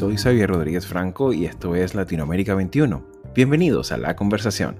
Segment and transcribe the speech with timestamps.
[0.00, 3.04] soy Xavier Rodríguez Franco y esto es Latinoamérica 21.
[3.34, 4.76] Bienvenidos a la conversación.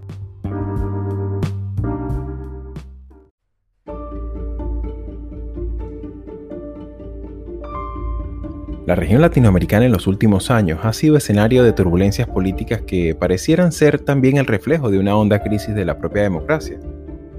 [8.86, 13.72] La región latinoamericana en los últimos años ha sido escenario de turbulencias políticas que parecieran
[13.72, 16.80] ser también el reflejo de una honda crisis de la propia democracia.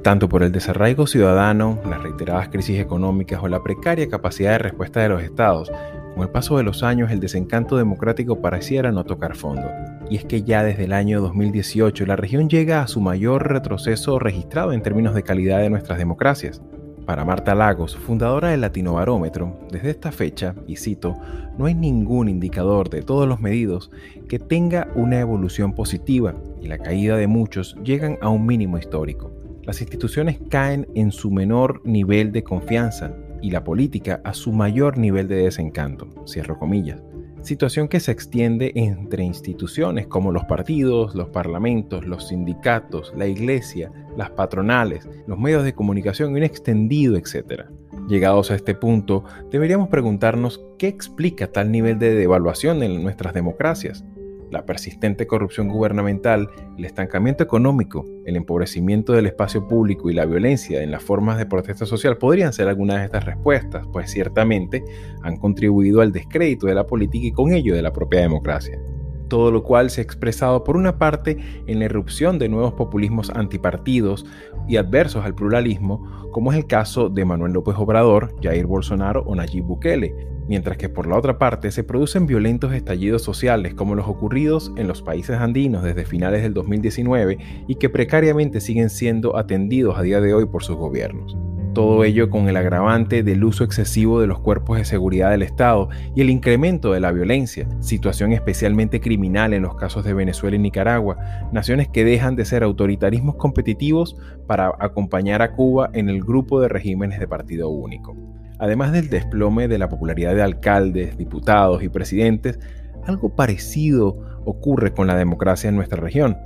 [0.04, 4.99] Tanto por el desarraigo ciudadano, las reiteradas crisis económicas o la precaria capacidad de respuesta
[5.02, 5.71] de los estados,
[6.13, 9.67] con el paso de los años el desencanto democrático pareciera no tocar fondo.
[10.09, 14.20] Y es que ya desde el año 2018 la región llega a su mayor retroceso
[14.20, 16.61] registrado en términos de calidad de nuestras democracias.
[17.05, 21.15] Para Marta Lagos, fundadora del Latino Barómetro, desde esta fecha, y cito,
[21.57, 23.89] no hay ningún indicador de todos los medidos
[24.29, 29.31] que tenga una evolución positiva y la caída de muchos llegan a un mínimo histórico.
[29.63, 34.98] Las instituciones caen en su menor nivel de confianza y la política a su mayor
[34.98, 37.02] nivel de desencanto, cierro comillas.
[37.41, 43.91] Situación que se extiende entre instituciones como los partidos, los parlamentos, los sindicatos, la iglesia,
[44.15, 47.71] las patronales, los medios de comunicación y un extendido etcétera.
[48.07, 54.04] Llegados a este punto, deberíamos preguntarnos qué explica tal nivel de devaluación en nuestras democracias
[54.52, 60.84] la persistente corrupción gubernamental, el estancamiento económico, el empobrecimiento del espacio público y la violencia
[60.84, 64.84] en las formas de protesta social podrían ser algunas de estas respuestas, pues ciertamente
[65.24, 68.78] han contribuido al descrédito de la política y con ello de la propia democracia.
[69.30, 73.30] Todo lo cual se ha expresado por una parte en la irrupción de nuevos populismos
[73.30, 74.25] antipartidos
[74.68, 79.34] y adversos al pluralismo, como es el caso de Manuel López Obrador, Jair Bolsonaro o
[79.34, 80.13] Nayib Bukele,
[80.52, 84.85] mientras que por la otra parte se producen violentos estallidos sociales como los ocurridos en
[84.85, 87.38] los países andinos desde finales del 2019
[87.69, 91.38] y que precariamente siguen siendo atendidos a día de hoy por sus gobiernos.
[91.74, 95.88] Todo ello con el agravante del uso excesivo de los cuerpos de seguridad del Estado
[96.18, 100.59] y el incremento de la violencia, situación especialmente criminal en los casos de Venezuela y
[100.59, 101.16] Nicaragua,
[101.54, 104.18] naciones que dejan de ser autoritarismos competitivos
[104.48, 108.41] para acompañar a Cuba en el grupo de regímenes de partido único.
[108.62, 112.60] Además del desplome de la popularidad de alcaldes, diputados y presidentes,
[113.08, 116.38] algo parecido ocurre con la democracia en nuestra región.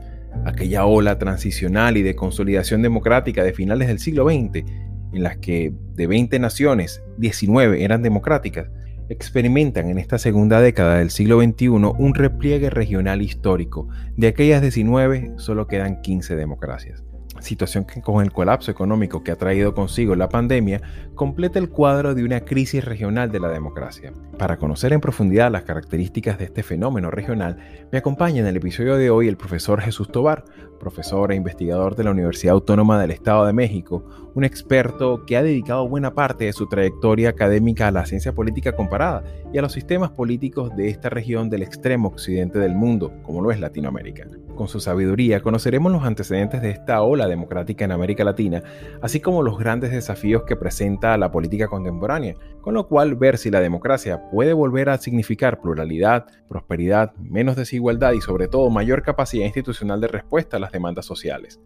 [0.46, 4.64] Aquella ola transicional y de consolidación democrática de finales del siglo XX
[5.12, 8.70] en las que de 20 naciones, 19 eran democráticas,
[9.10, 13.90] experimentan en esta segunda década del siglo XXI un repliegue regional histórico.
[14.16, 17.04] De aquellas 19 solo quedan 15 democracias
[17.46, 20.82] situación que con el colapso económico que ha traído consigo la pandemia
[21.16, 24.12] completa el cuadro de una crisis regional de la democracia.
[24.38, 27.58] Para conocer en profundidad las características de este fenómeno regional,
[27.92, 30.44] me acompaña en el episodio de hoy el profesor Jesús Tobar,
[30.80, 34.04] profesor e investigador de la Universidad Autónoma del Estado de México,
[34.36, 38.76] un experto que ha dedicado buena parte de su trayectoria académica a la ciencia política
[38.76, 43.42] comparada y a los sistemas políticos de esta región del extremo occidente del mundo, como
[43.42, 44.28] lo es Latinoamérica.
[44.56, 48.64] Con su sabiduría conoceremos los antecedentes de esta ola democrática en América Latina,
[49.02, 53.52] así como los grandes desafíos que presenta la política contemporánea, con lo cual ver si
[53.52, 59.46] la democracia puede volver a significar pluralidad, prosperidad, menos desigualdad y sobre todo mayor capacidad
[59.46, 61.60] institucional de respuesta a las demandas sociales.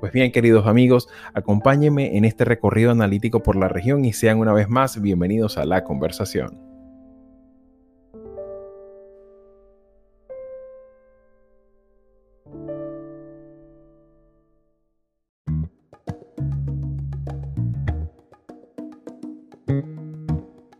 [0.00, 4.52] Pues bien, queridos amigos, acompáñenme en este recorrido analítico por la región y sean una
[4.52, 6.69] vez más bienvenidos a la conversación.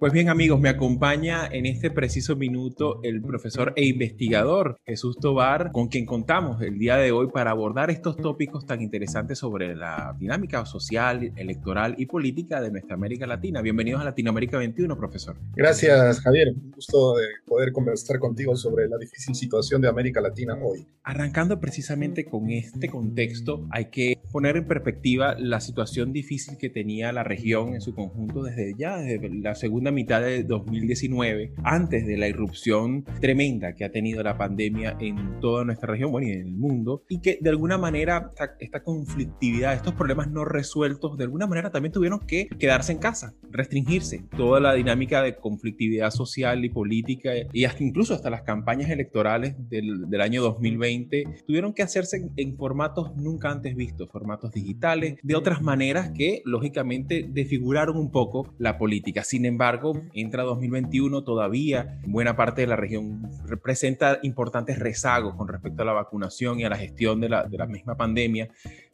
[0.01, 5.73] Pues bien amigos, me acompaña en este preciso minuto el profesor e investigador Jesús Tobar,
[5.73, 10.17] con quien contamos el día de hoy para abordar estos tópicos tan interesantes sobre la
[10.19, 13.61] dinámica social, electoral y política de nuestra América Latina.
[13.61, 15.37] Bienvenidos a Latinoamérica 21, profesor.
[15.55, 16.49] Gracias, Javier.
[16.49, 20.87] Un gusto de poder conversar contigo sobre la difícil situación de América Latina hoy.
[21.03, 27.13] Arrancando precisamente con este contexto, hay que poner en perspectiva la situación difícil que tenía
[27.13, 32.17] la región en su conjunto desde ya, desde la segunda mitad de 2019, antes de
[32.17, 36.41] la irrupción tremenda que ha tenido la pandemia en toda nuestra región, bueno, y en
[36.41, 41.47] el mundo, y que de alguna manera esta, conflictividad, estos problemas no resueltos, de alguna
[41.47, 44.25] manera también tuvieron que quedarse en casa, restringirse.
[44.37, 49.55] Toda la dinámica de conflictividad social y política, y hasta incluso hasta las campañas electorales
[49.69, 55.35] del, del año 2020, tuvieron que hacerse en formatos nunca antes vistos, formatos digitales, de
[55.35, 59.25] otras maneras que lógicamente desfiguraron un poco la política.
[59.25, 59.80] Sin embargo,
[60.15, 63.23] entra 2021 todavía buena parte de la región
[63.63, 67.97] presenta importantes rezagos con respecto a la vacunación y a la gestión de la misma
[67.97, 68.49] pandemia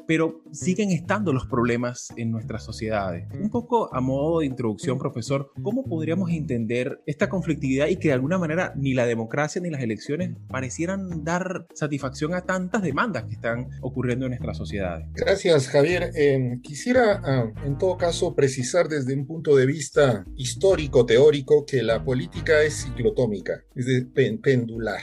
[0.07, 3.29] pero siguen estando los problemas en nuestras sociedades.
[3.41, 8.15] Un poco a modo de introducción, profesor, ¿cómo podríamos entender esta conflictividad y que de
[8.15, 13.35] alguna manera ni la democracia ni las elecciones parecieran dar satisfacción a tantas demandas que
[13.35, 15.07] están ocurriendo en nuestras sociedades?
[15.15, 16.11] Gracias, Javier.
[16.15, 21.83] Eh, quisiera, ah, en todo caso, precisar desde un punto de vista histórico, teórico, que
[21.83, 24.07] la política es ciclotómica, es de
[24.37, 25.01] pendular.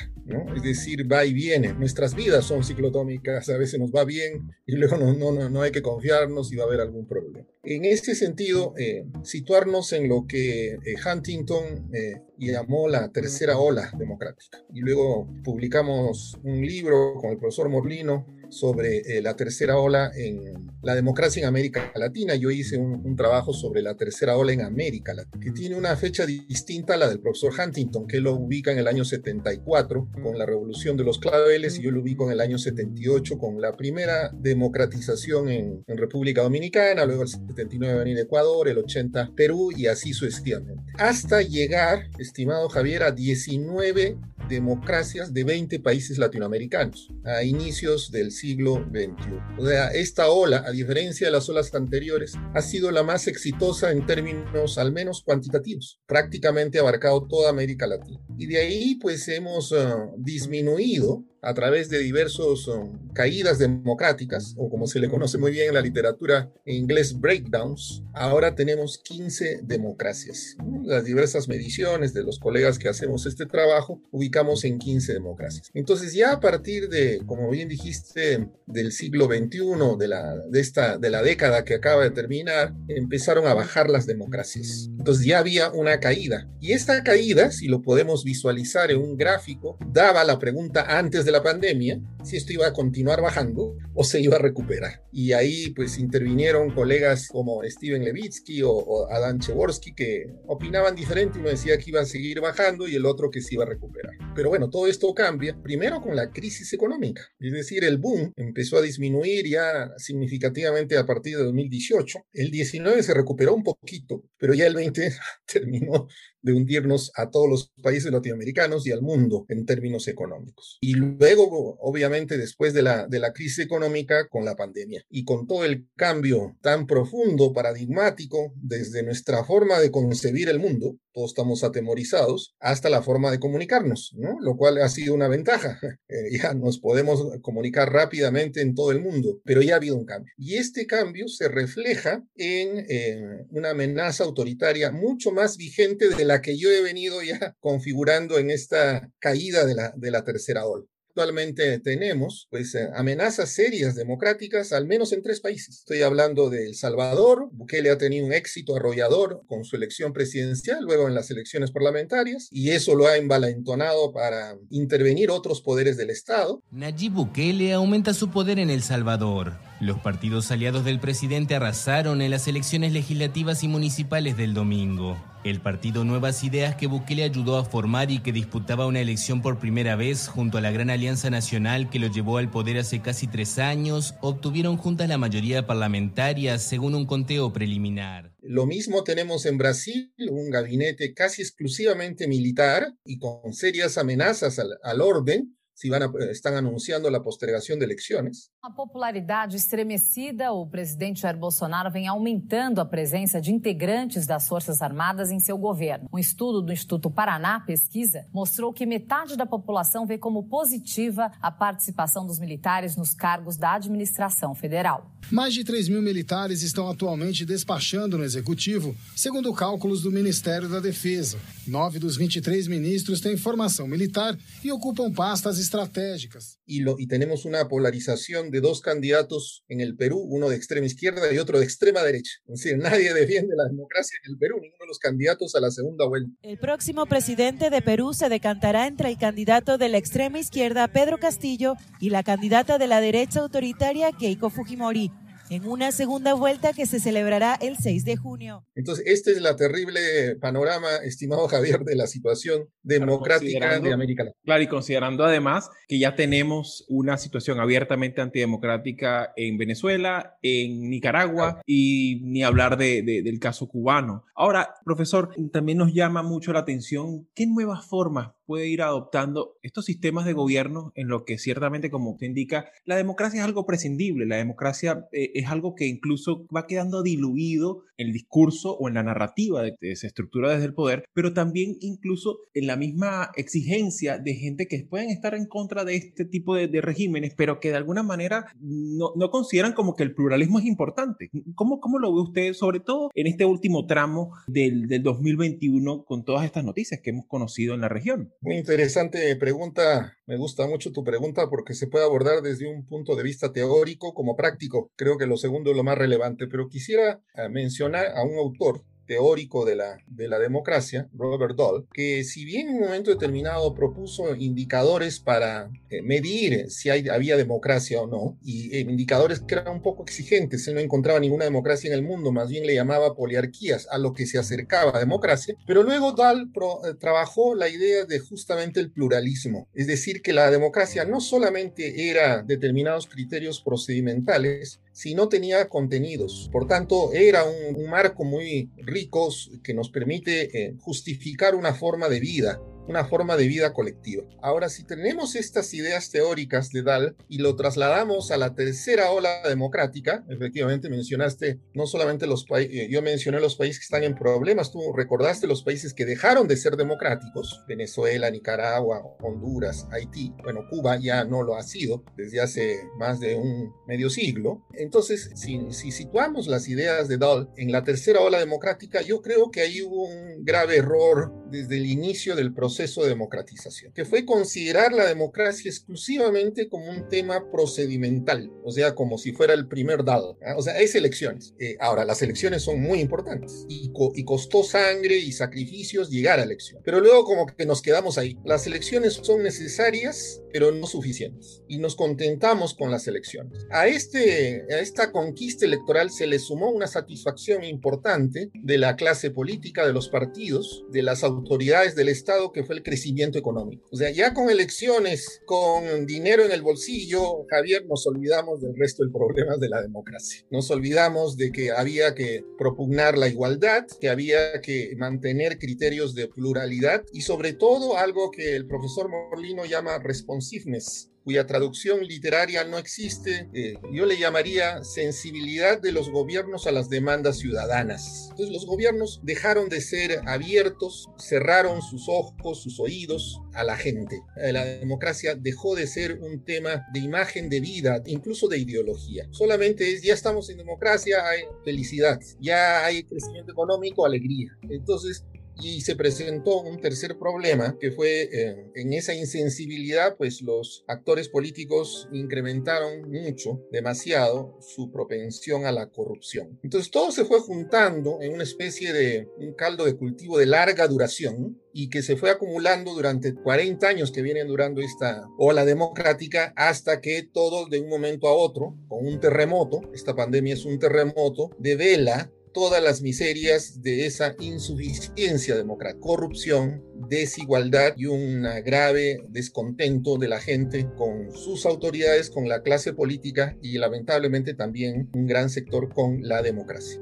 [0.55, 1.73] Es decir, va y viene.
[1.73, 5.71] Nuestras vidas son ciclotómicas, a veces nos va bien y luego no, no, no hay
[5.71, 7.45] que confiarnos y va a haber algún problema.
[7.63, 13.91] En este sentido, eh, situarnos en lo que eh, Huntington eh, llamó la tercera ola
[13.97, 14.63] democrática.
[14.73, 20.95] Y luego publicamos un libro con el profesor Morlino sobre la tercera ola en la
[20.95, 22.35] democracia en América Latina.
[22.35, 26.25] Yo hice un, trabajo sobre la tercera ola en América Latina, que tiene una fecha
[26.25, 30.45] distinta a la del profesor Huntington, que lo ubica en el año 74 con la
[30.45, 34.31] revolución de los claveles y yo lo ubico en el año 78 con la primera
[34.33, 40.13] democratización en, en República Dominicana, luego el 79 en Ecuador, el 80 Perú y así
[40.13, 40.83] sucesivamente.
[40.97, 44.17] Hasta llegar, estimado Javier, a 19
[44.49, 49.39] democracias de 20 países latinoamericanos a inicios del siglo XXI.
[49.57, 53.91] O sea, esta ola, a diferencia de las olas anteriores, ha sido la más exitosa
[53.91, 56.01] en términos al menos cuantitativos.
[56.05, 58.19] Prácticamente ha abarcado toda América Latina.
[58.37, 64.69] Y de ahí pues hemos uh, disminuido a través de diversos um, caídas democráticas, o
[64.69, 69.59] como se le conoce muy bien en la literatura en inglés, breakdowns, ahora tenemos 15
[69.63, 70.55] democracias.
[70.83, 75.69] Las diversas mediciones de los colegas que hacemos este trabajo, ubicamos en 15 democracias.
[75.73, 80.97] Entonces ya a partir de, como bien dijiste, del siglo XXI, de la, de esta,
[80.97, 84.87] de la década que acaba de terminar, empezaron a bajar las democracias.
[84.97, 86.49] Entonces ya había una caída.
[86.61, 91.31] Y esta caída, si lo podemos visualizar en un gráfico, daba la pregunta antes de
[91.31, 95.03] la pandemia si esto iba a continuar bajando o se iba a recuperar.
[95.11, 101.37] Y ahí pues intervinieron colegas como Steven Levitsky o, Adam Cheworsky que opinaban diferente.
[101.37, 104.13] Uno decía que iba a seguir bajando y el otro que se iba a recuperar.
[104.33, 107.21] Pero bueno, todo esto cambia primero con la crisis económica.
[107.39, 112.19] Es decir, el boom empezó a disminuir ya significativamente a partir de 2018.
[112.33, 115.13] El 19 se recuperó un poquito, pero ya el 20
[115.45, 116.07] terminó
[116.43, 120.77] de hundirnos a todos los países latinoamericanos y al mundo en términos económicos.
[120.81, 125.47] Y luego, obviamente, después de la, de la crisis económica, con la pandemia y con
[125.47, 131.63] todo el cambio tan profundo, paradigmático, desde nuestra forma de concebir el mundo, todos estamos
[131.63, 134.37] atemorizados, hasta la forma de comunicarnos, ¿no?
[134.41, 135.79] lo cual ha sido una ventaja.
[136.09, 140.05] Eh, ya nos podemos comunicar rápidamente en todo el mundo, pero ya ha habido un
[140.05, 140.31] cambio.
[140.37, 146.41] Y este cambio se refleja en eh, una amenaza autoritaria mucho más vigente de la
[146.41, 150.85] que yo he venido ya configurando en esta caída de la, de la tercera ola
[151.15, 155.77] actualmente tenemos, pues eh, amenazas serias democráticas, al menos en tres países.
[155.77, 160.83] Estoy hablando de El Salvador, Bukele ha tenido un éxito arrollador con su elección presidencial,
[160.83, 166.09] luego en las elecciones parlamentarias, y eso lo ha envalentonado para intervenir otros poderes del
[166.09, 166.63] Estado.
[166.71, 169.53] Nayib Bukele aumenta su poder en El Salvador.
[169.83, 175.21] Los partidos aliados del presidente arrasaron en las elecciones legislativas y municipales del domingo.
[175.43, 179.59] El partido Nuevas Ideas que Bukele ayudó a formar y que disputaba una elección por
[179.59, 183.27] primera vez junto a la Gran Alianza Nacional que lo llevó al poder hace casi
[183.27, 188.33] tres años, obtuvieron juntas la mayoría parlamentaria según un conteo preliminar.
[188.41, 194.77] Lo mismo tenemos en Brasil, un gabinete casi exclusivamente militar y con serias amenazas al,
[194.81, 198.49] al orden, se van a, estão anunciando a postergação de eleições.
[198.61, 204.81] A popularidade estremecida, o presidente Jair Bolsonaro vem aumentando a presença de integrantes das Forças
[204.81, 206.09] Armadas em seu governo.
[206.13, 211.51] Um estudo do Instituto Paraná Pesquisa mostrou que metade da população vê como positiva a
[211.51, 215.11] participação dos militares nos cargos da administração federal.
[215.31, 220.79] Mais de 3 mil militares estão atualmente despachando no executivo, segundo cálculos do Ministério da
[220.79, 221.39] Defesa.
[221.65, 226.59] Nove dos 23 ministros têm formação militar e ocupam pastas estratégicas.
[226.65, 230.85] Y, lo, y tenemos una polarización de dos candidatos en el Perú, uno de extrema
[230.85, 232.31] izquierda y otro de extrema derecha.
[232.47, 235.71] Es decir, nadie defiende la democracia en el Perú, ninguno de los candidatos a la
[235.71, 236.31] segunda vuelta.
[236.41, 241.17] El próximo presidente de Perú se decantará entre el candidato de la extrema izquierda, Pedro
[241.17, 245.11] Castillo, y la candidata de la derecha autoritaria, Keiko Fujimori
[245.53, 248.65] en una segunda vuelta que se celebrará el 6 de junio.
[248.73, 254.41] Entonces, este es la terrible panorama, estimado Javier, de la situación democrática de América Latina.
[254.43, 261.61] Claro, y considerando además que ya tenemos una situación abiertamente antidemocrática en Venezuela, en Nicaragua
[261.67, 264.23] y ni hablar de, del caso cubano.
[264.35, 269.85] Ahora, profesor, también nos llama mucho la atención qué nuevas formas puede ir adoptando estos
[269.85, 274.25] sistemas de gobierno en lo que ciertamente, como usted indica, la democracia es algo prescindible,
[274.25, 278.95] la democracia eh, es algo que incluso va quedando diluido en el discurso o en
[278.95, 283.31] la narrativa de que se estructura desde el poder, pero también incluso en la misma
[283.35, 287.69] exigencia de gente que pueden estar en contra de este tipo de, regímenes, pero que
[287.69, 291.29] de alguna manera no, no, consideran como que el pluralismo es importante.
[291.55, 296.25] ¿Cómo, ¿Cómo lo ve usted, sobre todo en este último tramo del, del 2021 con
[296.25, 298.32] todas estas noticias que hemos conocido en la región?
[298.43, 300.17] Muy interesante pregunta.
[300.25, 304.13] Me gusta mucho tu pregunta porque se puede abordar desde un punto de vista teórico
[304.13, 304.91] como práctico.
[304.97, 308.83] Creo que lo segundo es lo más relevante, pero quisiera eh, mencionar a un autor
[309.05, 313.73] teórico de la, de la democracia, Robert Dahl, que si bien en un momento determinado
[313.73, 319.55] propuso indicadores para eh, medir si hay, había democracia o no, y eh, indicadores que
[319.55, 322.75] eran un poco exigentes, él no encontraba ninguna democracia en el mundo, más bien le
[322.75, 327.69] llamaba poliarquías a lo que se acercaba a democracia, pero luego Dahl eh, trabajó la
[327.69, 333.61] idea de justamente el pluralismo, es decir, que la democracia no solamente era determinados criterios
[333.61, 336.49] procedimentales, si no tenía contenidos.
[336.51, 339.29] Por tanto, era un, marco muy rico
[339.61, 344.23] que nos permite eh, justificar una forma de vida una forma de vida colectiva.
[344.41, 349.47] Ahora, si tenemos estas ideas teóricas de Dahl y lo trasladamos a la tercera ola
[349.47, 354.15] democrática, efectivamente mencionaste no solamente los países, eh, yo mencioné los países que están en
[354.15, 360.61] problemas, tú recordaste los países que dejaron de ser democráticos, Venezuela, Nicaragua, Honduras, Haití, bueno,
[360.69, 364.65] Cuba ya no lo ha sido desde hace más de un medio siglo.
[364.73, 369.51] Entonces, si, si situamos las ideas de Dahl en la tercera ola democrática, yo creo
[369.51, 374.25] que ahí hubo un grave error desde el inicio del proceso de democratización, que fue
[374.25, 380.03] considerar la democracia exclusivamente como un tema procedimental, o sea, como si fuera el primer
[380.03, 380.37] dado.
[380.57, 381.53] O sea, es elecciones.
[381.59, 386.43] Eh, ahora, las elecciones son muy importantes y, y costó sangre y sacrificios llegar a
[386.43, 386.81] elección.
[386.83, 388.37] Pero luego como que nos quedamos ahí.
[388.43, 391.61] Las elecciones son necesarias, pero no suficientes.
[391.67, 393.67] Y nos contentamos con las elecciones.
[393.69, 399.29] A, este, a esta conquista electoral se le sumó una satisfacción importante de la clase
[399.29, 403.87] política, de los partidos, de las autoridades del Estado que fue el crecimiento económico.
[403.91, 409.03] O sea, ya con elecciones, con dinero en el bolsillo, Javier, nos olvidamos del resto
[409.03, 410.45] de problemas de la democracia.
[410.49, 416.27] Nos olvidamos de que había que propugnar la igualdad, que había que mantener criterios de
[416.27, 422.77] pluralidad y sobre todo algo que el profesor Morlino llama responsiveness, cuya traducción literaria no
[422.77, 428.27] existe, eh, yo le llamaría sensibilidad de los gobiernos a las demandas ciudadanas.
[428.31, 434.21] Entonces los gobiernos dejaron de ser abiertos, cerraron sus ojos, sus oídos a la gente.
[434.37, 439.27] Eh, la democracia dejó de ser un tema de imagen de vida, incluso de ideología.
[439.31, 444.57] Solamente es, ya estamos en democracia, hay felicidad, ya hay crecimiento económico, alegría.
[444.69, 445.25] Entonces,
[445.61, 451.29] y se presentó un tercer problema que fue eh, en esa insensibilidad pues los actores
[451.29, 456.59] políticos incrementaron mucho demasiado su propensión a la corrupción.
[456.63, 460.87] Entonces todo se fue juntando en una especie de un caldo de cultivo de larga
[460.87, 466.53] duración y que se fue acumulando durante 40 años que vienen durando esta ola democrática
[466.55, 470.77] hasta que todo de un momento a otro con un terremoto esta pandemia es un
[470.79, 480.17] terremoto devela todas las miserias de esa insuficiencia democrática, corrupción, desigualdad y un grave descontento
[480.17, 485.49] de la gente con sus autoridades, con la clase política y lamentablemente también un gran
[485.49, 487.01] sector con la democracia.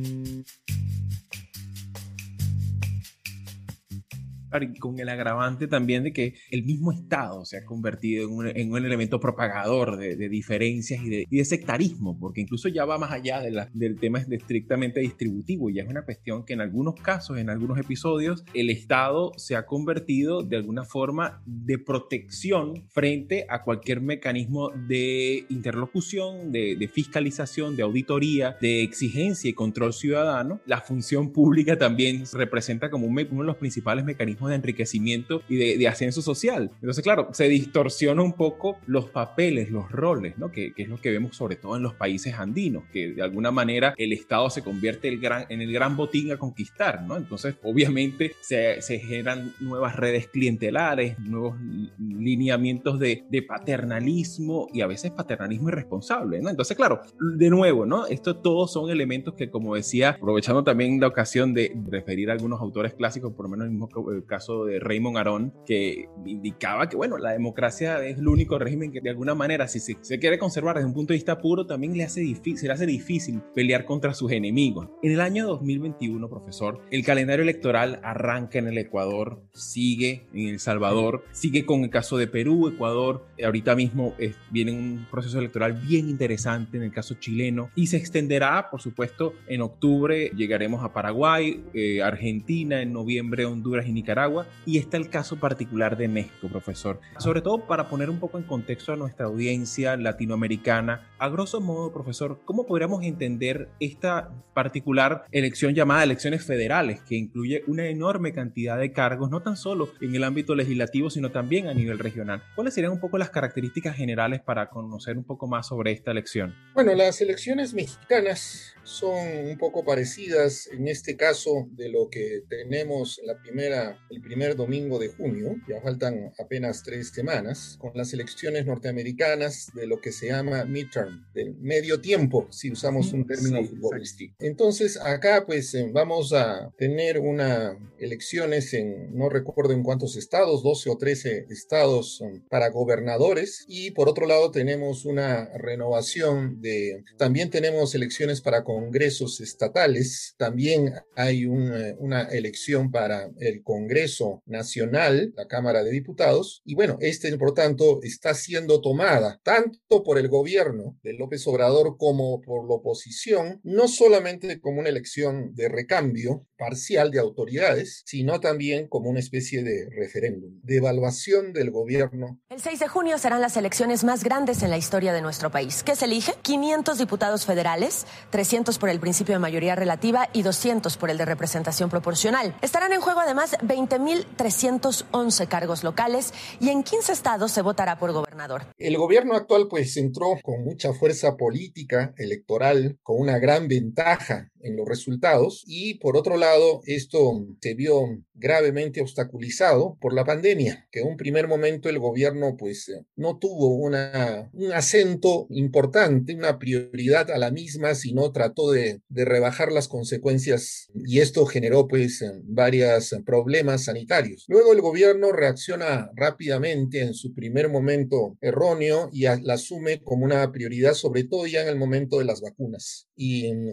[4.79, 9.19] Con el agravante también de que el mismo Estado se ha convertido en un, elemento
[9.19, 14.19] propagador de, diferencias y de, sectarismo, porque incluso ya va más allá de del tema
[14.19, 18.69] estrictamente distributivo y ya es una cuestión que en algunos casos, en algunos episodios, el
[18.69, 26.51] Estado se ha convertido de alguna forma de protección frente a cualquier mecanismo de interlocución,
[26.51, 30.61] de, de fiscalización, de auditoría, de exigencia y control ciudadano.
[30.65, 35.87] La función pública también representa como uno de los principales mecanismos de enriquecimiento y de,
[35.87, 36.71] ascenso social.
[36.75, 40.51] Entonces, claro, se distorsiona un poco los papeles, los roles, ¿no?
[40.51, 43.93] Que, es lo que vemos sobre todo en los países andinos, que de alguna manera
[43.97, 47.17] el Estado se convierte el gran, en el gran botín a conquistar, ¿no?
[47.17, 51.59] Entonces, obviamente, se, se generan nuevas redes clientelares, nuevos
[51.99, 56.49] lineamientos de, de, paternalismo y a veces paternalismo irresponsable, ¿no?
[56.49, 58.07] Entonces, claro, de nuevo, ¿no?
[58.07, 62.61] Esto todos son elementos que, como decía, aprovechando también la ocasión de referir a algunos
[62.61, 63.89] autores clásicos, por lo menos el mismo
[64.31, 69.01] caso de Raymond Aron, que indicaba que, bueno, la democracia es el único régimen que
[69.01, 71.97] de alguna manera, si se, se quiere conservar desde un punto de vista puro, también
[71.97, 74.87] le hace difícil, le hace difícil pelear contra sus enemigos.
[75.03, 80.59] En el año 2021, profesor, el calendario electoral arranca en el Ecuador, sigue en El
[80.59, 84.15] Salvador, sigue con el caso de Perú, Ecuador, ahorita mismo
[84.49, 89.33] viene un proceso electoral bien interesante en el caso chileno y se extenderá, por supuesto,
[89.47, 94.20] en octubre llegaremos a Paraguay, eh, Argentina, en noviembre Honduras y Nicaragua
[94.65, 96.99] y está el caso particular de México, profesor.
[97.17, 101.91] Sobre todo para poner un poco en contexto a nuestra audiencia latinoamericana, a grosso modo,
[101.91, 108.77] profesor, ¿cómo podríamos entender esta particular elección llamada elecciones federales, que incluye una enorme cantidad
[108.77, 112.43] de cargos, no tan solo en el ámbito legislativo, sino también a nivel regional?
[112.55, 116.55] ¿Cuáles serían un poco las características generales para conocer un poco más sobre esta elección?
[116.73, 123.21] Bueno, las elecciones mexicanas son un poco parecidas en este caso de lo que tenemos
[123.23, 128.65] la primera, el primer domingo de junio, ya faltan apenas tres semanas, con las elecciones
[128.65, 134.35] norteamericanas de lo que se llama midterm, del medio tiempo, si usamos un término futbolístico.
[134.39, 140.63] Entonces acá pues eh, vamos a tener una elecciones en, no recuerdo en cuántos estados,
[140.63, 143.63] 12 o 13 estados um, para gobernadores.
[143.67, 150.93] Y por otro lado tenemos una renovación de, también tenemos elecciones para congresos estatales, también
[151.15, 154.00] hay una elección para el Congreso
[154.45, 160.17] Nacional, la Cámara de Diputados, y bueno, este por tanto está siendo tomada tanto por
[160.17, 165.69] el gobierno de López Obrador como por la oposición, no solamente como una elección de
[165.69, 172.39] recambio parcial de autoridades, sino también como una especie de referéndum, de evaluación del gobierno.
[172.49, 175.83] El 6 de junio serán las elecciones más grandes en la historia de nuestro país.
[175.83, 176.33] ¿Qué se elige?
[176.41, 181.25] 500 diputados federales, 300 por el principio de mayoría relativa y 200 por el de
[181.25, 182.55] representación proporcional.
[182.61, 183.57] Estarán en juego además
[183.91, 188.63] 20.311 cargos locales y en 15 estados se votará por gobernador.
[188.77, 194.77] El gobierno actual pues entró con mucha fuerza política, electoral, con una gran ventaja en
[194.77, 201.01] los resultados y por otro lado esto se vio gravemente obstaculizado por la pandemia, que
[201.01, 206.57] en un primer momento el gobierno pues eh, no tuvo una, un acento importante, una
[206.57, 212.21] prioridad a la misma, sino trató de, de rebajar las consecuencias y esto generó pues
[212.21, 214.45] eh, varios problemas sanitarios.
[214.47, 220.51] Luego el gobierno reacciona rápidamente en su primer momento erróneo y la asume como una
[220.51, 223.69] prioridad, sobre todo ya en el momento de las vacunas y mm,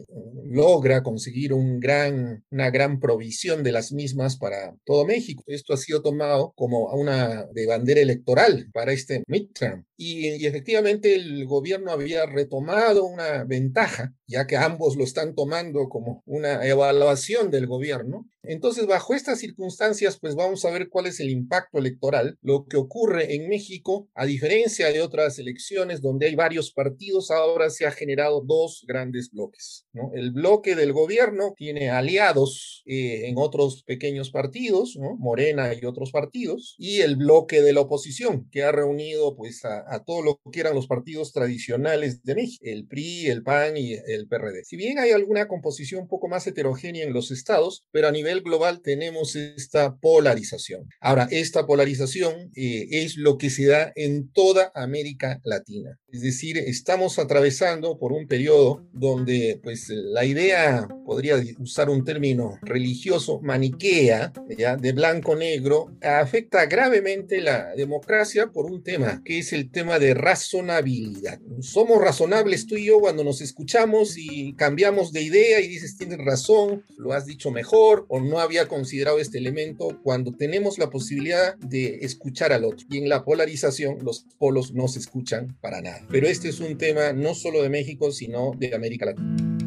[0.50, 5.42] logra conseguir una gran provisión de las mismas para todo México.
[5.46, 9.87] Esto ha sido tomado como una de bandera electoral para este midterm.
[10.00, 16.22] Y, efectivamente el gobierno había retomado una ventaja, ya que ambos lo están tomando como
[16.24, 21.28] una evaluación del gobierno, entonces, bajo estas circunstancias, pues vamos a ver cuál es el
[21.28, 22.38] impacto electoral.
[22.40, 27.68] Lo que ocurre en México, a diferencia de otras elecciones donde hay varios partidos, ahora
[27.68, 29.86] se ha generado dos grandes bloques.
[30.14, 34.96] El bloque del gobierno tiene aliados eh, en otros pequeños partidos.
[35.18, 39.84] Morena y otros partidos, y el bloque de la oposición, que ha reunido pues a,
[39.90, 43.94] a todo lo que eran los partidos tradicionales de México, el PRI, el PAN y
[43.94, 44.64] el PRD.
[44.64, 48.42] Si bien hay alguna composición un poco más heterogénea en los estados, pero a nivel
[48.42, 50.88] global tenemos esta polarización.
[51.00, 55.98] Ahora, esta polarización eh, es lo que se da en toda América Latina.
[56.10, 62.58] Es decir, estamos atravesando por un periodo donde pues la idea, podría usar un término
[62.62, 64.76] religioso, maniquea, ¿ya?
[64.76, 71.40] de blanco-negro, afecta gravemente la democracia por un tema, que es el tema de razonabilidad.
[71.60, 76.18] Somos razonables tú y yo cuando nos escuchamos y cambiamos de idea y dices, tienes
[76.18, 81.56] razón, lo has dicho mejor o no había considerado este elemento cuando tenemos la posibilidad
[81.58, 82.86] de escuchar al otro.
[82.90, 86.04] Y en la polarización los polos no se escuchan para nada.
[86.10, 89.57] Pero este es un tema no solo de México, sino de América Latina.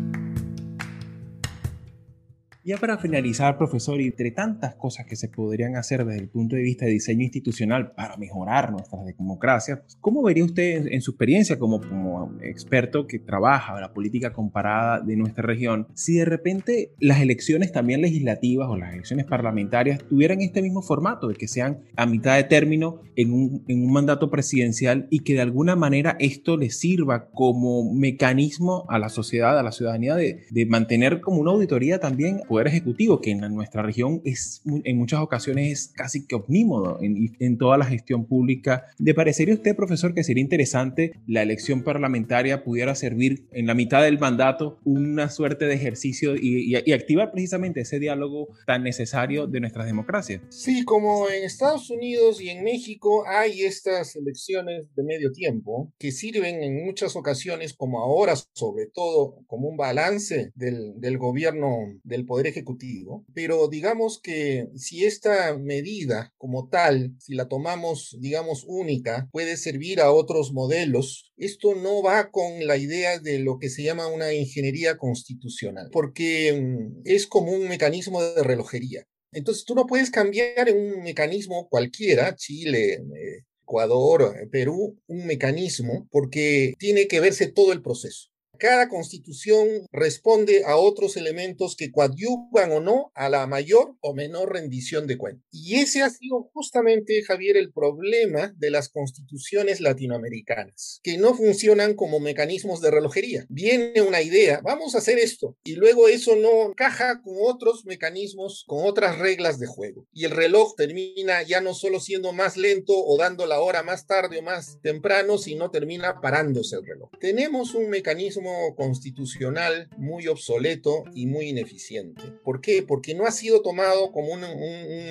[2.63, 6.61] Ya para finalizar, profesor, entre tantas cosas que se podrían hacer desde el punto de
[6.61, 11.57] vista de diseño institucional para mejorar nuestras democracias, pues, ¿cómo vería usted en, su experiencia
[11.57, 17.19] como, como experto que trabaja la política comparada de nuestra región, si de repente las
[17.19, 22.05] elecciones también legislativas o las elecciones parlamentarias tuvieran este mismo formato, de que sean a
[22.05, 26.57] mitad de término en un, en un mandato presidencial y que de alguna manera esto
[26.57, 31.49] le sirva como mecanismo a la sociedad, a la ciudadanía de, de mantener como una
[31.49, 36.35] auditoría también Poder Ejecutivo, que en nuestra región es en muchas ocasiones es casi que
[36.35, 38.87] omnímodo en, en toda la gestión pública.
[38.99, 43.73] ¿Le parecería a usted, profesor, que sería interesante la elección parlamentaria pudiera servir en la
[43.73, 49.47] mitad del mandato una suerte de ejercicio y, y, activar precisamente ese diálogo tan necesario
[49.47, 50.41] de nuestras democracias?
[50.49, 56.11] Sí, como en Estados Unidos y en México hay estas elecciones de medio tiempo que
[56.11, 62.25] sirven en muchas ocasiones, como ahora sobre todo, como un balance del, del gobierno del
[62.25, 69.29] Poder Ejecutivo, pero digamos que si esta medida como tal, si la tomamos, digamos, única,
[69.31, 73.83] puede servir a otros modelos, esto no va con la idea de lo que se
[73.83, 79.05] llama una ingeniería constitucional, porque mm, es como un mecanismo de relojería.
[79.33, 86.07] Entonces tú no puedes cambiar en un mecanismo cualquiera, Chile, eh, Ecuador, Perú, un mecanismo
[86.11, 88.30] porque tiene que verse todo el proceso
[88.61, 94.53] cada constitución responde a otros elementos que coadyuvan o no a la mayor o menor
[94.53, 95.43] rendición de cuentas.
[95.51, 101.95] Y ese ha sido justamente, Javier, el problema de las constituciones latinoamericanas, que no funcionan
[101.95, 103.47] como mecanismos de relojería.
[103.49, 108.63] Viene una idea, vamos a hacer esto, y luego eso no encaja con otros mecanismos,
[108.67, 110.05] con otras reglas de juego.
[110.13, 114.05] Y el reloj termina ya no solo siendo más lento o dando la hora más
[114.05, 117.09] tarde o más temprano, sino termina parándose el reloj.
[117.19, 122.23] Tenemos un mecanismo constitucional muy obsoleto y muy ineficiente.
[122.43, 122.83] ¿Por qué?
[122.83, 124.41] Porque no ha sido tomado como un,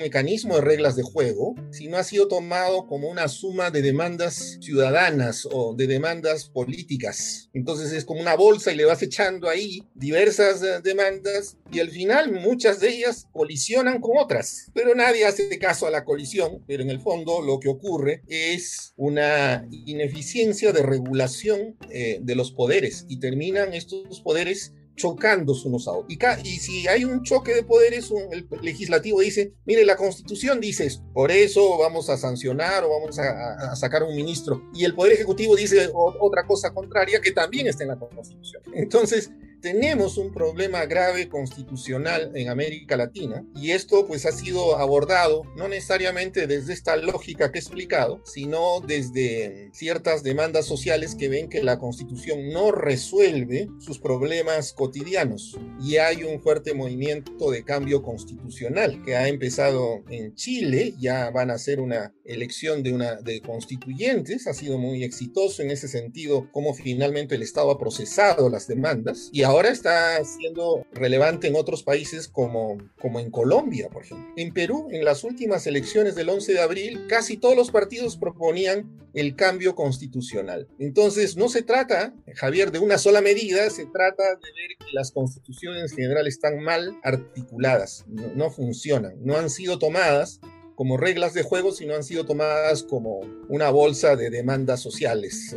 [0.01, 5.47] mecanismo de reglas de juego, sino ha sido tomado como una suma de demandas ciudadanas
[5.51, 7.51] o de demandas políticas.
[7.53, 11.91] Entonces es como una bolsa y le vas echando ahí diversas eh, demandas y al
[11.91, 16.83] final muchas de ellas colisionan con otras, pero nadie hace caso a la colisión, pero
[16.83, 23.07] en el fondo lo que ocurre es una ineficiencia de regulación eh, de los poderes
[23.09, 26.19] y terminan estos poderes chocando unos a otros.
[26.45, 31.03] Y, si hay un choque de poderes, el legislativo dice, mire, la constitución dice esto,
[31.15, 34.69] por eso vamos a sancionar o vamos a, a sacar un ministro.
[34.75, 38.63] Y el poder ejecutivo dice otra cosa contraria que también está en la constitución.
[38.75, 39.31] Entonces,
[39.61, 45.69] tenemos un problema grave constitucional en América Latina y esto pues ha sido abordado no
[45.69, 51.63] necesariamente desde esta lógica que he explicado, sino desde ciertas demandas sociales que ven que
[51.63, 55.59] la constitución no resuelve sus problemas cotidianos.
[55.81, 61.51] Y hay un fuerte movimiento de cambio constitucional que ha empezado en Chile, ya van
[61.51, 66.49] a hacer una elección de una de constituyentes, ha sido muy exitoso en ese sentido
[66.53, 71.83] como finalmente el Estado ha procesado las demandas y ahora está siendo relevante en otros
[71.83, 74.33] países como, como en Colombia, por ejemplo.
[74.37, 78.89] En Perú, en las últimas elecciones del 11 de abril, casi todos los partidos proponían
[79.13, 80.69] el cambio constitucional.
[80.79, 85.11] Entonces, no se trata, Javier, de una sola medida, se trata de ver que las
[85.11, 90.41] constituciones en general están mal articuladas, no funcionan, no han sido tomadas
[90.81, 95.55] como reglas de juego, sino han sido tomadas como una bolsa de demandas sociales.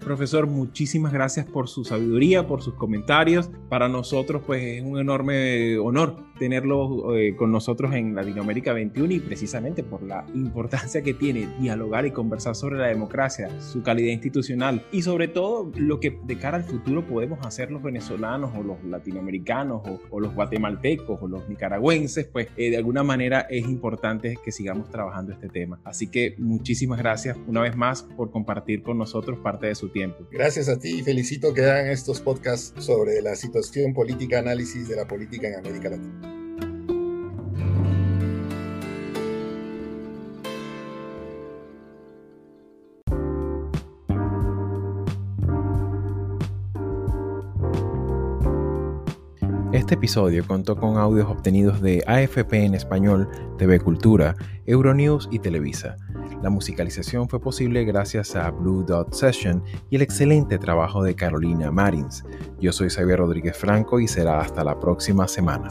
[0.00, 3.50] Profesor, muchísimas gracias por su sabiduría, por sus comentarios.
[3.68, 9.20] Para nosotros, pues es un enorme honor tenerlo eh, con nosotros en Latinoamérica 21 y
[9.20, 14.84] precisamente por la importancia que tiene dialogar y conversar sobre la democracia, su calidad institucional
[14.90, 18.82] y sobre todo lo que de cara al futuro podemos hacer los venezolanos o los
[18.82, 24.50] latinoamericanos o, los guatemaltecos o los nicaragüenses, pues eh, de alguna manera es importante que
[24.50, 25.78] sigamos trabajando este tema.
[25.84, 30.26] Así que muchísimas gracias una vez más por compartir con nosotros parte de su tiempo.
[30.32, 34.96] Gracias a ti y felicito que hagan estos podcasts sobre la situación política, análisis de
[34.96, 36.31] la política en América Latina.
[49.92, 53.28] Este episodio contó con audios obtenidos de AFP en español,
[53.58, 55.98] TV Cultura, Euronews y Televisa.
[56.42, 61.70] La musicalización fue posible gracias a Blue Dot Session y el excelente trabajo de Carolina
[61.70, 62.24] Marins.
[62.58, 65.68] Yo soy Xavier Rodríguez Franco y será hasta la próxima semana.